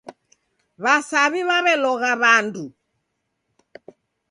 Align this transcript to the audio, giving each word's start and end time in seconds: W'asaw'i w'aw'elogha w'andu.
W'asaw'i 0.83 1.41
w'aw'elogha 1.47 2.11
w'andu. 2.21 2.65